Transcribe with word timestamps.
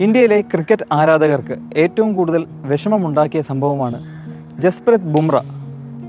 ഇന്ത്യയിലെ 0.00 0.40
ക്രിക്കറ്റ് 0.40 0.86
ആരാധകർക്ക് 0.92 1.58
ഏറ്റവും 1.76 2.14
കൂടുതൽ 2.14 2.46
വിഷമമുണ്ടാക്കിയ 2.48 3.40
സംഭവമാണ് 3.40 4.04
Jasprit 4.60 5.00
Bumrah 5.00 5.38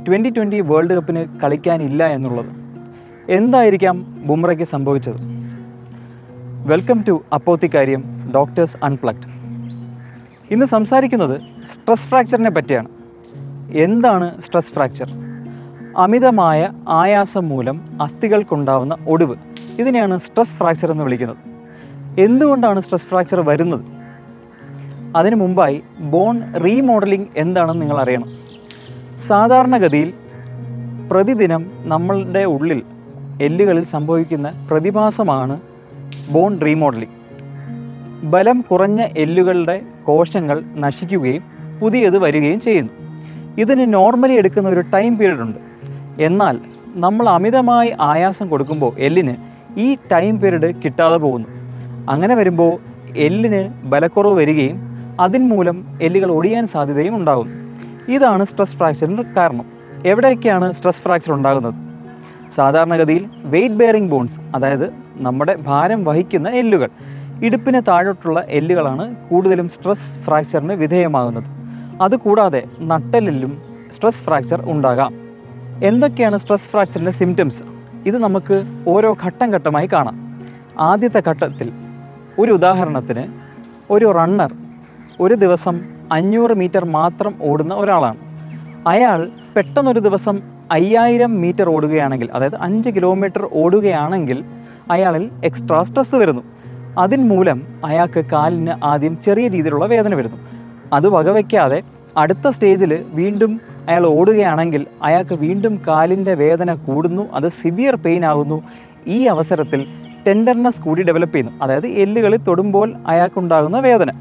twenty 0.07 0.29
twenty 0.29 0.61
world 0.61 0.93
കപ്പിന് 0.93 1.39
കളിക്കാനില്ല 1.39 2.07
എന്നുള്ളത്. 2.07 2.45
എന്തായിരിക്കാം 3.29 4.27
ബുംറയ്ക്ക് 4.27 4.63
സംഭവിച്ചത്? 4.63 5.15
വെൽക്കം 6.65 7.03
ടു 7.07 7.23
അപ്പോത്തിക്കാര്യം 7.33 8.31
ഡോക്ടേഴ്സ് 8.35 8.77
അൺപ്ലഗ്ഡ്. 8.83 9.29
ഇന്ന് 10.51 10.65
സംസാരിക്കുന്നത് 10.65 11.41
സ്ട്രെസ് 11.73 12.07
ഫ്രാക്ചറിനെ 12.07 12.49
പറ്റിയാണ്. 12.49 12.87
എന്താണ് 13.71 14.41
സ്ട്രെസ് 14.41 14.71
ഫ്രാക്ചർ? 14.71 15.24
അമിതമായ 15.97 16.69
ആയാസം 16.89 17.49
മൂലം 17.49 18.01
അസ്ഥികൾക്കുണ്ടാവുന്ന 18.01 18.97
ഒടിവ്. 19.07 19.35
ഇതിനെയാണ് 19.79 20.17
സ്ട്രെസ് 20.17 20.55
ഫ്രാക്ചർ 20.55 20.91
എന്ന് 20.91 21.03
വിളിക്കുന്നത്. 21.03 21.37
എന്തുകൊണ്ടാണ് 22.19 22.79
സ്ട്രെസ് 22.81 23.05
ഫ്രാക്ചർ 23.05 23.41
വരുന്നത്? 23.41 23.85
അതിനു 25.15 25.35
മുമ്പായി 25.35 25.83
ബോൺ 25.99 26.53
റീമോഡലിംഗ് 26.53 27.27
എന്താണെന്ന് 27.37 27.81
നിങ്ങൾ 27.81 28.01
അറിയണം. 28.01 28.29
സാധാരണഗതിയിൽ 29.17 30.13
പ്രതിദിനം 31.11 31.71
നമ്മളുടെ 31.75 32.43
ഉള്ളിൽ 32.43 32.81
എല്ലുകളിൽ 33.41 33.83
സംഭവിക്കുന്ന 33.83 34.67
പ്രതിഭാസമാണ് 34.71 35.61
ബോൺ 36.31 36.61
റീമോഡലിംഗ്. 36.61 37.15
ബലം 38.23 38.65
കുറഞ്ഞ 38.71 39.07
എല്ലുകളുടെ 39.17 39.81
കോശങ്ങൾ 40.03 40.63
നശിക്കുകയും 40.75 41.43
പുതിയത് 41.81 42.17
വരികയും 42.17 42.59
ചെയ്യുന്നു. 42.59 42.93
ഇതിന് 43.57 43.93
നോർമലി 43.93 44.33
എടുക്കുന്ന 44.33 44.69
ഒരു 44.69 44.79
ടൈം 44.79 45.17
പീരീഡ് 45.17 45.39
ഉണ്ട്. 45.39 45.64
എന്നാൽ 46.19 46.59
നമ്മൾ 46.87 47.29
അമിതമായി 47.29 47.93
ആയാസം 48.01 48.47
കൊടുക്കുമ്പോൾ 48.47 48.93
എല്ലിന് 48.99 49.35
ഈ 49.79 49.97
ടൈം 50.11 50.39
പീരീഡ് 50.39 50.75
കിട്ടാതെ 50.75 51.17
പോകുന്നു. 51.17 51.47
അങ്ങനെ 52.09 52.35
വരുമ്പോൾ 52.35 52.77
എല്ലിന് 53.17 53.69
ബലക്കുറവ് 53.83 54.33
വരികയും 54.33 54.79
അതിൻമൂലം 55.19 55.99
എല്ലുകൾ 56.01 56.31
ഒടിയാൻ 56.31 56.67
സാധ്യതയും 56.67 57.15
ഉണ്ടാകും 57.15 57.47
ഇതാണ് 58.07 58.45
സ്ട്രെസ് 58.45 58.75
ഫ്രാക്ചറിന് 58.75 59.23
കാരണം. 59.37 59.65
എവിടെയൊക്കെയാണ് 60.05 60.71
സ്ട്രെസ് 60.71 61.01
ഫ്രാക്ചർ 61.01 61.33
ഉണ്ടാകുന്നത്? 61.33 61.73
സാധാരണഗതിയിൽ 62.55 63.29
വെയിറ്റ് 63.43 63.75
ബെയറിംഗ് 63.75 64.09
ബോൺസ് 64.09 64.39
അതായത് 64.55 64.93
നമ്മുടെ 65.15 65.55
ഭാരം 65.55 66.03
വഹിക്കുന്ന 66.03 66.49
എല്ലുകൾ 66.49 66.89
ഇടുപ്പിന് 67.43 67.81
താഴോട്ടുള്ള 67.87 68.45
എല്ലുകളാണ് 68.49 69.15
കൂടുതലും 69.15 69.69
സ്ട്രെസ് 69.69 70.19
ഫ്രാക്ചറിന് 70.19 70.73
വിധേയമാകുന്നത്. 70.73 71.43
അതുകൂടാതെ 72.01 72.63
നട്ടെല്ലിലും 72.79 73.61
സ്ട്രെസ് 73.91 74.21
ഫ്രാക്ചർ 74.21 74.71
ഉണ്ടാകാം. 74.71 75.24
എന്തൊക്കെയാണ് 75.83 76.37
സ്ട്രെസ് 76.37 76.69
ഫ്രാക്ചറിന്റെ 76.69 77.11
സിംറ്റംസ് 77.11 77.63
ഇത് 78.05 78.17
നമുക്ക് 78.17 78.63
ഓരോ 78.87 79.17
ഘട്ടം 79.23 79.51
ഘട്ടമായി 79.51 79.89
കാണാം. 79.93 80.39
ആദ്യത്തെ 80.79 81.23
ഘട്ടത്തിൽ 81.27 81.71
ഒരു 82.39 82.51
ഉദാഹരണത്തിന് 82.51 83.27
ഒരു 83.89 84.05
റണ്ണർ 84.05 84.51
ഒരു 85.19 85.33
ദിവസം 85.33 85.81
അഞ്ഞൂറ് 86.11 86.51
മീറ്റർ 86.51 86.85
മാത്രം 86.85 87.35
ഓടുന്ന 87.41 87.73
ഒരാളാണ്. 87.73 88.17
അയാൾ 88.87 89.29
പെട്ടെന്നൊരു 89.57 89.99
ദിവസം 89.99 90.39
അയ്യായിരം 90.71 91.41
മീറ്റർ 91.41 91.69
ഓടുകയാണെങ്കിൽ 91.69 92.31
അതായത് 92.31 92.55
അഞ്ച് 92.55 92.89
കിലോമീറ്റർ 92.89 93.49
ഓടുകയാണെങ്കിൽ 93.53 94.43
അയാളിൽ 94.91 95.29
എക്സ്ട്രാ 95.43 95.83
സ്ട്രെസ് 95.83 96.15
വരുന്നു. 96.15 96.41
അതിൻ 96.99 97.27
മൂലം 97.27 97.67
അയാൾക്ക് 97.85 98.25
കാലിന് 98.25 98.85
ആദ്യം 98.85 99.17
ചെറിയ 99.25 99.47
രീതിയിലുള്ള 99.47 99.85
വേദന 99.85 100.15
വരുന്നു. 100.15 100.37
അത് 100.93 101.09
വകവയ്ക്കാതെ 101.09 101.81
അടുത്ത 102.17 102.49
സ്റ്റേജിൽ 102.49 103.05
വീണ്ടും 103.07 103.61
അയാൾ 103.89 104.07
ഓടുകയാണെങ്കിൽ 104.07 104.85
അയാൾക്ക് 105.03 105.35
വീണ്ടും 105.35 105.81
കാലിന്റെ 105.87 106.33
വേദന 106.33 106.73
കൂടുന്നു 106.73 107.33
അത് 107.33 107.49
സിവിയർ 107.49 107.95
പെയിൻ 107.95 108.25
ആകുന്നു. 108.25 108.63
ഈ 109.07 109.25
അവസരത്തിൽ 109.25 109.85
ടെൻഡർനെസ് 110.27 110.81
കൂടി 110.81 111.03
ഡെവലപ്പ് 111.03 111.35
ചെയ്യുന്നു. 111.35 111.63
അതായത് 111.63 111.87
എല്ലുകളിൽ 111.87 112.37
തൊടുമ്പോൾ 112.37 112.93
അയാൾക്കുണ്ടാകുന്ന 113.07 113.79
വേദന. 113.79 114.11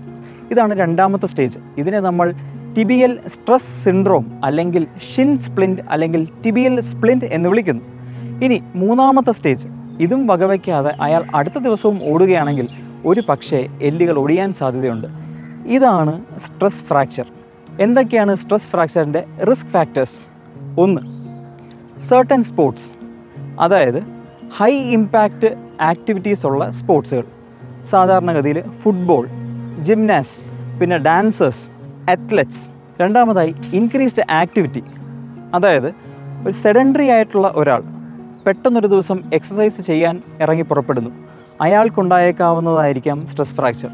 ഇതാണ് 0.51 0.79
രണ്ടാമത്തെ 0.79 1.27
സ്റ്റേജ് 1.27 1.59
ഇതിനെ 1.79 2.01
നമ്മൾ 2.01 2.35
ടിബിയൽ 2.77 3.19
സ്ട്രെസ് 3.27 3.85
സിൻഡ്രോം 3.85 4.41
അല്ലെങ്കിൽ 4.45 4.87
ഷിൻ 5.15 5.39
സ്പ്ലിന്റ് 5.39 5.83
അല്ലെങ്കിൽ 5.91 6.29
ടിബിയൽ 6.45 6.81
സ്പ്ലിന്റ് 6.81 7.25
എന്ന് 7.25 7.49
വിളിക്കുന്നു. 7.49 7.83
ഇനി 8.45 8.63
മൂന്നാമത്തെ 8.75 9.33
സ്റ്റേജ് 9.33 9.69
ഇതും 10.01 10.27
വകവയ്ക്കാതെ 10.27 10.95
അയാൾ 11.01 11.25
അടുത്ത 11.35 11.59
ദിവസവും 11.59 11.99
ഓടുകയാണെങ്കിൽ 12.03 12.69
ഒരു 13.05 13.23
പക്ഷേ 13.29 13.67
എല്ലുകൾ 13.83 14.19
ഒടിയാൻ 14.19 14.53
സാധ്യതയുണ്ട്. 14.53 15.07
ഇതാണ് 15.67 16.25
സ്ട്രെസ് 16.39 16.81
ഫ്രാക്ചർ 16.81 17.27
എന്തൊക്കെയാണ് 17.81 18.35
സ്ട്രെസ് 18.35 18.69
ഫ്രാക്ചറിന്റെ 18.69 19.25
റിസ്ക് 19.51 19.69
ഫാക്ടേഴ്സ്? 19.69 20.27
ഒന്ന് 20.81 21.01
സർട്ടൻ 22.01 22.43
സ്പോർട്സ് 22.43 22.93
അതായത് 23.61 24.03
ഹൈ 24.57 24.73
ഇമ്പാക്റ്റ് 24.73 25.55
ആക്ടിവിറ്റീസ് 25.81 26.47
ഉള്ള 26.47 26.71
സ്പോർട്സുകൾ 26.71 27.25
സാധാരണഗതിയിൽ 27.85 28.63
ഫുട്ബോൾ 28.63 29.27
ജിംനാസ് 29.83 30.45
പിന്നെ 30.81 30.99
ഡാൻസേഴ്സ് 30.99 31.71
അത്ലറ്റ്സ് 32.11 32.71
രണ്ടാമതായി 33.01 33.55
ഇൻക്രീസ്ഡ് 33.73 34.33
ആക്ടിവിറ്റി 34.33 34.85
അതായത് 35.55 35.89
ഒരു 36.47 36.53
സെഡൻഡറി 36.53 37.09
ആയിട്ടുള്ള 37.09 37.53
ഒരാൾ 37.55 37.83
പെട്ടെന്നൊരു 38.47 38.87
ദിവസം 38.87 39.23
എക്സസൈസ് 39.35 39.83
ചെയ്യാൻ 39.83 40.23
ഇറങ്ങി 40.41 40.63
പുറപ്പെടുന്നു. 40.63 41.11
അയാൾക്കുണ്ടായേക്കാവുന്നതായിരിക്കാം 41.61 43.27
സ്ട്രെസ് 43.27 43.55
ഫ്രാക്ചർ 43.55 43.89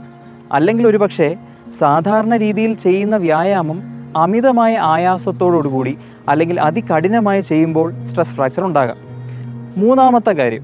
അല്ലെങ്കിൽ 0.53 0.87
ഒരുപക്ഷെ 0.87 1.37
സാധാരണ 1.79 2.37
രീതിയിൽ 2.37 2.75
ചെയ്യുന്ന 2.75 3.17
വ്യായാമം 3.17 3.83
അമിതമായ 4.17 4.79
ആയാസത്തോടുകൂടി 4.81 5.99
അല്ലെങ്കിൽ 6.29 6.61
അതികഠിനമായി 6.61 7.41
ചെയ്യുമ്പോൾ 7.41 8.05
സ്ട്രെസ് 8.05 8.35
ഫ്രാക്ചർ 8.35 8.65
ഉണ്ടാകാം. 8.65 8.97
മൂന്നാമത്തെ 9.77 10.31
കാര്യം 10.31 10.63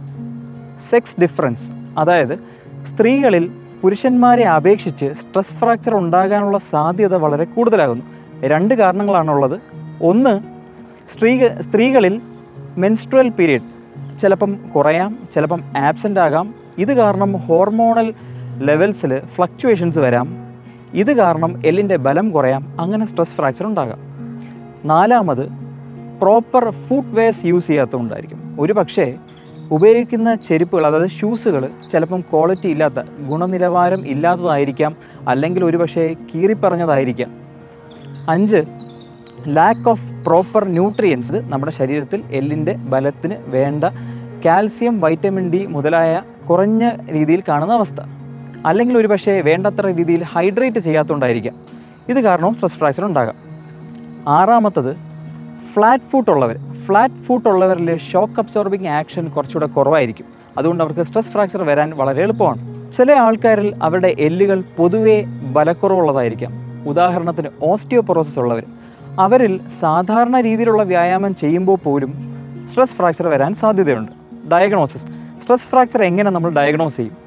സെക്സ് 0.90 1.20
ഡിഫറൻസ് 1.20 1.72
അതായത് 1.98 2.38
സ്ത്രീകളിൽ 2.84 3.50
പുരുഷന്മാരെ 3.82 4.42
അപേക്ഷിച്ച് 4.42 5.12
സ്ട്രെസ് 5.12 5.54
ഫ്രാക്ചർ 5.54 5.94
ഉണ്ടാകാനുള്ള 5.94 6.58
സാധ്യത 6.58 7.14
വളരെ 7.14 7.44
കൂടുതലാകുന്നു. 7.44 8.04
രണ്ട് 8.40 8.74
കാരണങ്ങളാണുള്ളത്. 8.74 9.60
ഒന്ന് 10.02 10.40
സ്ത്രീ 11.12 11.48
സ്ത്രീകളിൽ 11.60 12.20
മെൻസ്ട്രൽ 12.76 13.28
പീരീഡ് 13.28 13.62
ചിലപ്പം 14.20 14.56
കുറയാം 14.76 15.18
ചിലപ്പം 15.34 15.60
ആബ്സെന്റ് 15.78 16.20
ആകാം. 16.20 16.54
ഇത് 16.78 16.94
കാരണം 16.94 17.36
ഹോർമോണൽ 17.36 18.14
ലെവൽസിൽ 18.56 19.20
ഫ്ലക്ച്വേഷൻസ് 19.20 19.98
വരാം. 19.98 20.45
ഇത് 20.94 21.16
കാരണം 21.16 21.66
എല്ലിന്റെ 21.66 21.96
ബലം 21.96 22.30
കുറയാം 22.30 22.80
അങ്ങനെ 22.80 23.06
സ്ട്രെസ് 23.06 23.34
ഫ്രാക്ചർ 23.34 23.66
ഉണ്ടാകാം. 23.66 23.98
നാലാമത് 24.84 25.48
പ്രോപ്പർ 26.20 26.70
ഫുഡ് 26.70 27.16
വെയർസ് 27.16 27.46
യൂസ് 27.46 27.66
ചെയ്യാത്തതുകൊണ്ടായിരിക്കും. 27.66 28.56
ഒരു 28.60 28.72
പക്ഷേ 28.72 29.14
ഉപയോഗിക്കുന്ന 29.70 30.34
ചെരുപ്പുകൾ 30.34 30.86
അതായത് 30.86 31.10
ഷൂസുകൾ 31.10 31.68
ചിലപ്പം 31.92 32.20
ക്വാളിറ്റി 32.20 32.68
ഇല്ലാത്ത 32.68 33.24
ഗുണനിലവാരം 33.28 34.06
ഇല്ലാത്തതായിരിക്കാം 34.06 34.96
അല്ലെങ്കിൽ 35.28 35.64
ഒരുപക്ഷെ 35.64 36.16
കീറിപ്പറഞ്ഞതായിരിക്കാം. 36.34 37.30
അഞ്ച് 38.28 38.64
ലാക്ക് 39.48 39.88
ഓഫ് 39.88 40.12
പ്രോപ്പർ 40.26 40.64
ന്യൂട്രിയൻസ് 40.64 41.32
നമ്മുടെ 41.32 41.72
ശരീരത്തിൽ 41.72 42.22
എല്ലിന്റെ 42.30 42.72
ബലത്തിന് 42.72 43.34
വേണ്ട 43.46 43.84
കാൽസ്യം 44.44 45.00
വൈറ്റമിൻ 45.00 45.50
ഡി 45.50 45.66
മുതലായ 45.66 46.22
കുറഞ്ഞ 46.50 46.90
രീതിയിൽ 47.12 47.42
കാണുന്ന 47.48 47.74
അവസ്ഥ. 47.74 48.15
അല്ലെങ്കിൽ 48.66 48.98
ഒരുപക്ഷെ 48.98 49.40
വേണ്ടത്ര 49.40 49.86
രീതിയിൽ 49.86 50.22
ഹൈഡ്രേറ്റ് 50.22 50.78
ചെയ്യാത്തതുകൊണ്ടായിരിക്കാം. 50.78 51.54
ഇത് 52.08 52.20
കാരണവും 52.20 52.54
സ്ട്രെസ് 52.54 52.74
ഫ്രാക്ചർ 52.74 53.04
ഉണ്ടാകാം. 53.04 53.34
ആറാമത്തത് 54.28 54.96
ഫ്ലാറ്റ് 55.74 56.04
ഫൂട്ട് 56.04 56.30
ഉള്ളവർ. 56.30 56.58
ഫ്ലാറ്റ് 56.84 57.14
ഫൂട്ട് 57.14 57.48
ഉള്ളവരിൽ 57.48 57.96
ഷോക്ക് 57.96 58.40
അബ്സോർബിങ് 58.40 58.86
ആക്ഷൻ 58.86 59.28
കുറച്ചുകൂടെ 59.28 59.66
കുറവായിരിക്കും. 59.66 60.26
അതുകൊണ്ട് 60.58 60.84
അവർക്ക് 60.84 61.00
സ്ട്രെസ് 61.00 61.30
ഫ്രാക്ചർ 61.30 61.62
വരാൻ 61.62 61.90
വളരെ 61.96 62.22
എളുപ്പമാണ്. 62.22 62.92
ചില 62.92 63.12
ആൾക്കാരിൽ 63.12 63.74
അവരുടെ 63.82 64.14
എല്ലുകൾ 64.20 64.64
പൊതുവേ 64.76 65.24
ബലക്കുറവുള്ളതായിരിക്കാം. 65.52 66.52
ഉദാഹരണത്തിന് 66.88 67.48
ഓസ്റ്റിയോപൊറോസിസ് 67.62 68.38
ഉള്ളവർ. 68.38 68.64
അവരിൽ 69.20 69.68
സാധാരണ 69.68 70.40
രീതിയിലുള്ള 70.40 70.82
വ്യായാമം 70.82 71.34
ചെയ്യുമ്പോൾ 71.34 71.76
പോലും 71.76 72.14
സ്ട്രെസ് 72.68 72.92
ഫ്രാക്ചർ 72.92 73.28
വരാൻ 73.28 73.54
സാധ്യതയുണ്ട്. 73.54 74.12
ഡയഗ്നോസിസ് 74.50 75.06
സ്ട്രെസ് 75.42 75.66
ഫ്രാക്ചർ 75.66 76.02
എങ്ങനെ 76.02 76.30
നമ്മൾ 76.30 76.50
ഡയഗ്നോസ് 76.50 76.96
ചെയ്യും? 76.96 77.25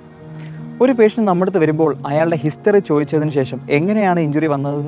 ഒരു 0.81 0.91
പേഷ്യന്റ് 0.91 1.27
നമ്മുടെ 1.27 1.49
അടുത്ത് 1.49 1.57
വരുമ്പോൾ 1.57 1.97
അയാളുടെ 2.07 2.35
ഹിസ്റ്ററി 2.35 2.79
ചോദിച്ചതിന് 2.79 3.31
ശേഷം 3.31 3.61
എങ്ങനെയാണ് 3.69 4.19
ഇഞ്ചുറി 4.19 4.47
വന്നത് 4.47 4.85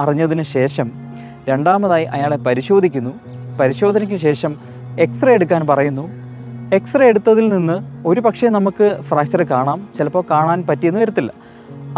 അറിഞ്ഞതിന് 0.00 0.42
ശേഷം 0.42 0.92
രണ്ടാമതായി 1.48 2.04
അയാളെ 2.04 2.36
പരിശോധിക്കുന്നു. 2.36 3.10
പരിശോധനയ്ക്ക് 3.60 4.16
ശേഷം 4.16 4.56
എക്സ്റേ 5.00 5.32
എടുക്കാൻ 5.32 5.66
പറയുന്നു. 5.66 6.08
എക്സ്റേ 6.74 7.06
എടുത്തതിൽ 7.06 7.48
നിന്ന് 7.48 8.06
ഒരു 8.06 8.20
പക്ഷേ 8.20 8.48
നമുക്ക് 8.48 8.98
ഫ്രാക്ചർ 9.00 9.42
കാണാം. 9.42 9.88
ചിലപ്പോൾ 9.98 10.24
കാണാൻ 10.30 10.64
പറ്റിയെന്ന് 10.68 11.00
വരത്തില്ല. 11.00 11.32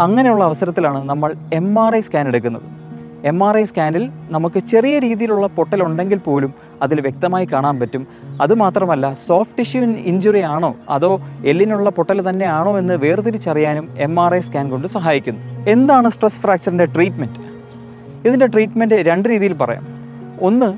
അങ്ങനെയുള്ള 0.01 0.43
അവസരത്തിലാണ് 0.43 1.09
നമ്മൾ 1.09 1.35
എം 1.53 1.85
ആർ 1.85 1.95
ഐ 1.95 1.99
സ്കാൻ 1.99 2.27
എടുക്കുന്നത്. 2.27 2.76
എം 3.27 3.47
ആർ 3.47 3.57
ഐ 3.57 3.63
സ്കാനിൽ 3.63 4.09
നമുക്ക് 4.29 4.59
ചെറിയ 4.59 4.99
രീതിയിലുള്ള 4.99 5.47
പൊട്ടലുണ്ടെങ്കിൽ 5.47 6.17
പോലും 6.17 6.53
അതിൽ 6.81 7.01
വ്യക്തമായി 7.01 7.45
കാണാൻ 7.45 7.79
പറ്റും. 7.79 8.07
അതുമാത്രമല്ല 8.41 9.13
സോഫ്റ്റ് 9.13 9.57
ടിഷ്യൂ 9.57 9.83
ഇഞ്ചുറി 9.83 10.41
ആണോ? 10.41 10.75
അതോ 10.89 11.21
എല്ലിനുള്ള 11.45 11.89
പൊട്ടൽ 11.89 12.29
തന്നെയാണോ 12.29 12.77
എന്ന് 12.77 12.93
വേർതിരിച്ചറിയാനും 12.93 13.89
എം 13.97 14.19
ആർ 14.19 14.35
ഐ 14.35 14.39
സ്കാൻ 14.39 14.69
കൊണ്ട് 14.69 14.87
സഹായിക്കുന്നു. 14.87 15.69
എന്താണ് 15.69 16.09
സ്ട്രെസ് 16.09 16.39
ഫ്രാക്ചറിന്റെ 16.39 16.85
ട്രീറ്റ്മെന്റ് 16.85 17.39
ഇതിന്റെ 18.27 18.47
ട്രീറ്റ്മെന്റ് 18.47 18.95
രണ്ട് 18.95 19.29
രീതിയിൽ 19.29 19.53
പറയാം. 19.53 19.87
ഒന്ന് 20.41 20.77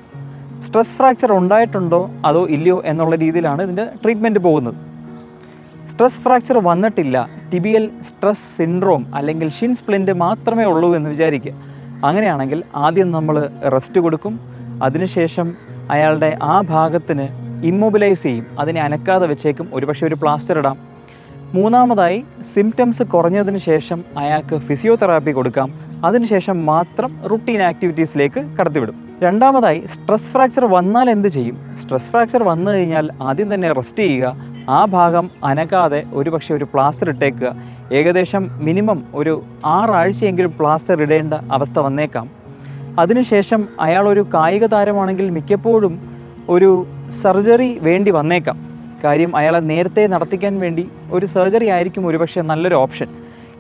സ്ട്രെസ് 0.61 0.93
ഫ്രാക്ചർ 0.93 1.31
ഉണ്ടായിട്ടുണ്ടോ 1.31 2.09
അതോ 2.25 2.47
ഇല്ലയോ 2.47 2.81
എന്നുള്ള 2.85 3.15
രീതിയിലാണ് 3.15 3.61
ഇതിന്റെ 3.61 3.85
ട്രീറ്റ്മെന്റ് 3.85 4.39
പോകുന്നത്. 4.39 4.75
സ്ട്രെസ് 5.87 6.19
ഫ്രാക്ചർ 6.19 6.57
വന്നിട്ടില്ല. 6.57 7.29
ടിബിയൽ 7.53 7.89
സ്ട്രെസ് 8.07 8.57
സിൻഡ്രോം 8.57 9.15
അല്ലെങ്കിൽ 9.15 9.49
ഷിൻ 9.49 9.75
സ്പ്ലിന്റ് 9.75 10.11
മാത്രമേ 10.11 10.63
ഉള്ളൂ 10.63 10.95
എന്ന് 10.95 11.09
വിചാരിക്കുക. 11.09 11.68
അങ്ങനെയാണെങ്കിൽ 12.05 12.63
ആദ്യം 12.75 13.11
നമ്മൾ 13.11 13.49
റെസ്റ്റ് 13.73 14.01
കൊടുക്കും. 14.01 14.39
അതിനുശേഷം 14.83 15.53
അയാളുടെ 15.91 16.37
ആ 16.43 16.61
ഭാഗത്തിന് 16.61 17.27
ഇമ്മൊബിലൈസ് 17.65 18.23
ചെയ്യും. 18.23 18.45
അതിനെ 18.59 18.81
അനക്കാതെ 18.81 19.27
വെച്ചേക്കും. 19.27 19.69
ഒരുപക്ഷെ 19.73 20.07
ഒരു 20.07 20.15
പ്ലാസ്റ്റർ 20.15 20.57
ഇടാം. 20.57 20.77
മൂന്നാമതായി 21.53 22.23
സിംറ്റംസ് 22.53 23.03
കുറഞ്ഞതിന് 23.03 23.57
ശേഷം 23.57 24.03
അയാൾക്ക് 24.17 24.57
ഫിസിയോതെറാപ്പി 24.57 25.31
കൊടുക്കാം. 25.31 25.73
അതിനുശേഷം 26.05 26.65
മാത്രം 26.65 27.19
റുട്ടീൻ 27.31 27.61
ആക്ടിവിറ്റീസിലേക്ക് 27.61 28.39
കടത്തിവിടും. 28.39 28.95
രണ്ടാമതായി 29.23 29.83
സ്ട്രെസ് 29.85 30.31
ഫ്രാക്ചർ 30.31 30.65
വന്നാൽ 30.65 31.09
എന്ത് 31.09 31.27
ചെയ്യും? 31.27 31.57
സ്ട്രെസ് 31.81 32.09
ഫ്രാക്ചർ 32.09 32.43
വന്നു 32.43 32.71
കഴിഞ്ഞാൽ 32.71 33.09
ആദ്യം 33.21 33.53
തന്നെ 33.53 33.71
റെസ്റ്റ് 33.71 33.99
ചെയ്യുക. 33.99 34.35
ആ 34.69 34.85
ഭാഗം 34.85 35.29
അനക്കാതെ 35.43 36.03
ഒരുപക്ഷെ 36.13 36.55
ഒരു 36.55 36.63
പ്ലാസ്റ്റർ 36.63 37.09
ഇട്ടേക്കുക. 37.09 37.55
ഏകദേശം 37.91 38.49
മിനിമം 38.63 39.03
ഒരു 39.13 39.43
ആറാഴ്ചയെങ്കിലും 39.65 40.53
പ്ലാസ്റ്റർ 40.59 41.01
ഇടേണ്ട 41.01 41.33
അവസ്ഥ 41.33 41.79
വന്നേക്കാം. 41.79 42.29
അതിനുശേഷം 42.99 43.67
അയാളൊരു 43.79 44.25
കായിക 44.33 44.65
താരമാണെങ്കിൽ 44.65 45.29
മിക്കപ്പോഴും 45.29 45.99
ഒരു 46.49 46.87
സർജറി 47.21 47.79
വേണ്ടി 47.81 48.11
വന്നേക്കാം. 48.11 48.57
കാര്യം 49.03 49.35
അയാളെ 49.35 49.59
നേരത്തെ 49.59 50.07
നടത്തിക്കാൻ 50.07 50.59
വേണ്ടി 50.59 50.89
ഒരു 51.11 51.25
സർജറി 51.25 51.67
ആയിരിക്കും 51.67 52.07
ഒരുപക്ഷെ 52.07 52.41
നല്ലൊരു 52.41 52.75
ഓപ്ഷൻ. 52.75 53.07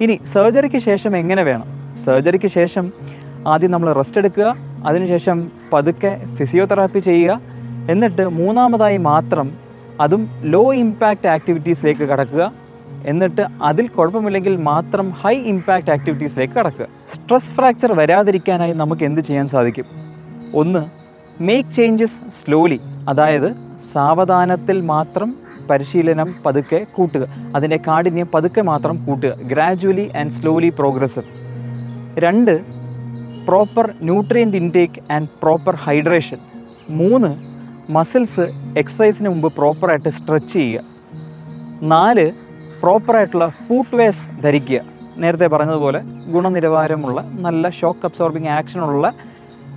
ഇനി 0.01 0.19
സർജറിക്ക് 0.25 0.79
ശേഷം 0.79 1.17
എങ്ങനെ 1.17 1.43
വേണം? 1.43 1.95
സർജറിക്ക് 2.05 2.47
ശേഷം 2.47 2.93
ആദ്യം 3.47 3.71
നമ്മൾ 3.71 3.93
റെസ്റ്റ് 3.93 4.17
എടുക്കുക 4.17 4.55
അതിനുശേഷം 4.85 5.51
പതുക്കെ 5.73 6.21
ഫിസിയോതെറാപ്പി 6.35 6.99
ചെയ്യുക. 6.99 7.41
എന്നിട്ട് 7.89 8.29
മൂന്നാമതായി 8.29 8.97
മാത്രം 8.97 9.51
അതും 10.01 10.29
ലോ 10.43 10.73
ഇമ്പാക്റ്റ് 10.73 11.27
ആക്ടിവിറ്റീസിലേക്ക് 11.27 12.01
കടക്കുക. 12.01 12.68
എന്നിട്ട് 13.05 13.45
അതിൽ 13.63 13.87
കുഴപ്പമില്ലെങ്കിൽ 13.87 14.55
മാത്രം 14.55 15.09
ഹൈ 15.09 15.35
ഇമ്പാക്റ്റ് 15.35 15.91
ആക്ടിവിറ്റീസിലേക്ക് 15.91 16.53
കടക്കുക. 16.53 16.87
സ്ട്രെസ് 17.07 17.51
ഫ്രാക്ചർ 17.51 17.93
വരാതിരിക്കാനായി 17.93 18.73
നമുക്ക് 18.73 19.03
എന്ത് 19.03 19.21
ചെയ്യാൻ 19.21 19.47
സാധിക്കും? 19.47 19.85
ഒന്ന് 20.53 20.85
മേക്ക് 21.41 21.69
ചേഞ്ചസ് 21.69 22.21
സ്ലോലി 22.29 22.79
അതായത് 23.09 23.55
സാവധാനത്തിൽ 23.93 24.81
മാത്രം 24.81 25.35
പരിശീലനം 25.69 26.35
പതുക്കെ 26.45 26.87
കൂട്ടുക. 26.95 27.27
അതിന്റെ 27.55 27.77
കാഠിന്യം 27.77 28.29
പതുക്കെ 28.33 28.61
മാത്രം 28.61 29.05
കൂട്ടുക. 29.05 29.29
ഗ്രാജുവലി 29.29 30.11
ആൻഡ് 30.17 30.31
സ്ലോലി 30.31 30.69
പ്രോഗ്രസീവ് 30.69 31.25
രണ്ട് 32.19 32.61
proper 33.47 33.93
nutrient 34.01 34.57
intake 34.57 35.11
and 35.11 35.29
proper 35.43 35.75
hydration 35.75 36.37
മൂന്ന് 36.89 37.37
മസിൽസ് 37.91 38.75
എക്സസൈസിന് 38.77 39.29
മുമ്പ് 39.29 39.53
പ്രോപ്പറായിട്ട് 39.53 40.09
സ്ട്രെച്ച് 40.09 40.53
ചെയ്യുക. 40.53 40.81
നാല് 41.81 42.31
പ്രോപ്പറായിട്ടുള്ള 42.83 43.47
ഫൂട്ട് 43.47 43.95
വെയർസ് 43.95 44.29
ധരിക്കുക. 44.43 44.81
നേരത്തെ 45.17 45.47
പറഞ്ഞതുപോലെ 45.47 46.01
ഗുണനിലവാരമുള്ള 46.27 47.21
നല്ല 47.21 47.69
ഷോക്ക് 47.69 48.05
അബ്സോർബിങ് 48.05 48.47
ആക്ഷനുള്ള 48.47 49.13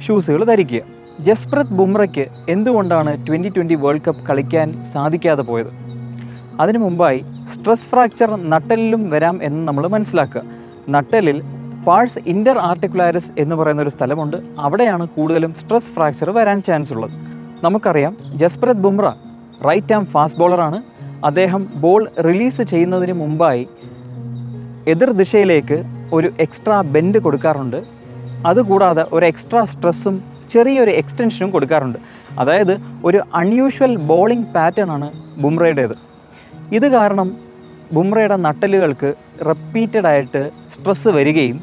ഷൂസുകൾ 0.06 0.44
ധരിക്കുക. 0.44 0.80
ജസ്പ്രത് 1.20 1.66
ബുംറയ്ക്ക് 1.66 2.26
എന്തുകൊണ്ടാണ് 2.48 3.26
ട്വന്റി 3.26 3.48
ട്വന്റി 3.48 3.74
വേൾഡ് 3.74 4.02
കപ്പ് 4.08 4.26
കളിക്കാൻ 4.26 4.82
സാധിക്കാതെ 4.82 5.42
പോയത്? 5.42 5.66
അതിനു 6.60 6.78
മുമ്പായി 6.78 7.24
സ്ട്രെസ് 7.44 7.88
ഫ്രാക്ചർ 7.88 8.50
നട്ടലിലും 8.50 9.10
വരാം 9.10 9.40
എന്ന് 9.42 9.68
നമ്മൾ 9.68 9.86
മനസ്സിലാക്കുക. 9.86 10.42
നട്ടലിൽ 10.88 11.42
പാഴ്സ് 11.86 12.18
ഇന്റർ 12.26 12.58
ആർട്ടിക്കുലാരിസ് 12.58 13.32
എന്ന് 13.38 13.56
പറയുന്ന 13.56 13.82
ഒരു 13.82 13.88
സ്ഥലമുണ്ട്. 13.88 14.36
അവിടെയാണ് 14.58 15.08
കൂടുതലും 15.08 15.54
സ്ട്രെസ് 15.54 15.90
ഫ്രാക്ചർ 15.90 16.30
വരാൻ 16.30 16.62
ചാൻസ് 16.62 16.92
ഉള്ളത്. 16.92 17.10
നമുക്കറിയാം 17.64 18.16
Jasprit 18.36 18.76
Bumrah 18.76 19.08
right 19.68 19.94
arm 19.94 20.06
fast 20.06 20.40
ബോളറാണ് 20.40 20.82
അദ്ദേഹം 21.24 21.68
ബോൾ 21.74 22.08
റിലീസ് 22.26 22.62
ചെയ്യുന്നതിന് 22.62 23.12
മുമ്പായി 23.12 23.68
എതിർ 24.88 25.10
ദിശയിലേക്ക് 25.10 25.84
ഒരു 26.12 26.32
എക്സ്ട്രാ 26.40 26.80
ബെൻഡ് 26.80 27.18
കൊടുക്കാറുണ്ട്. 27.18 27.82
അതുകൂടാതെ 28.46 29.06
ഒരു 29.12 29.26
എക്സ്ട്രാ 29.26 29.64
സ്ട്രെസ്സും 29.64 30.24
ചെറിയൊരു 30.50 30.90
എക്സ്റ്റൻഷനും 30.90 31.50
കൊടുക്കാറുണ്ട്. 31.50 31.98
അതായത് 32.38 32.80
ഒരു 33.04 33.22
അൺയൂഷ്വൽ 33.34 33.96
ബോളിംഗ് 33.96 34.46
പാറ്റേൺ 34.46 34.90
ആണ് 34.90 35.12
ബുംറയുടേത്. 35.42 35.94
ഇത് 36.72 36.88
കാരണം 36.88 37.36
ബുംറയുടെ 37.92 38.36
നട്ടലുകൾക്ക് 38.36 39.14
റിപ്പീറ്റഡ് 39.48 40.06
ആയിട്ട് 40.06 40.50
സ്ട്രെസ്സ് 40.74 41.08
വരികയും 41.08 41.60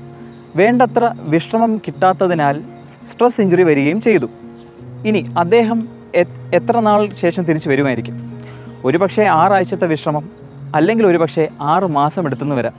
വേണ്ടത്ര 0.56 1.14
വിശ്രമം 1.20 1.78
കിട്ടാത്തതിനാൽ 1.78 2.64
സ്ട്രെസ് 3.08 3.42
ഇഞ്ചുറി 3.42 3.64
വരികയും 3.64 4.02
ചെയ്തു. 4.02 4.30
ഇനി 5.06 5.26
അദ്ദേഹം 5.38 5.90
എത്ര 6.54 6.80
നാൾ 6.80 7.14
ശേഷം 7.14 7.44
തിരിച്ചു 7.44 7.70
വരുമായിരിക്കും? 7.70 8.29
ഒരുപക്ഷെ 8.86 9.24
ആറാഴ്ചത്തെ 9.24 9.88
വിശ്രമം 9.88 10.30
അല്ലെങ്കിൽ 10.76 11.08
ഒരുപക്ഷെ 11.08 11.50
ആറ് 11.62 11.84
മാസം 11.84 12.26
എടുത്തെന്ന് 12.26 12.56
വരാം. 12.56 12.74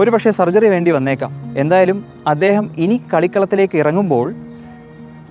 ഒരുപക്ഷെ 0.00 0.30
സർജറി 0.30 0.68
വേണ്ടി 0.68 0.90
വന്നേക്കാം. 0.90 1.54
എന്തായാലും 1.56 2.04
അദ്ദേഹം 2.26 2.70
ഇനി 2.76 3.02
കളിക്കളത്തിലേക്ക് 3.14 3.78
ഇറങ്ങുമ്പോൾ 3.78 4.34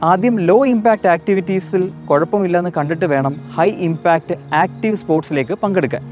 ആദ്യം 0.04 0.40
ലോ 0.40 0.66
ഇമ്പാക്റ്റ് 0.66 1.08
ആക്ടിവിറ്റീസിൽ 1.08 1.92
കുഴപ്പമില്ലെന്ന് 2.10 2.72
കണ്ടിട്ട് 2.78 3.06
വേണം 3.06 3.36
ഹൈ 3.58 3.70
ഇമ്പാക്റ്റ് 3.70 4.38
ആക്റ്റീവ് 4.54 4.96
സ്പോർട്സിലേക്ക് 4.96 5.54
പങ്കെടുക്കാൻ. 5.54 6.04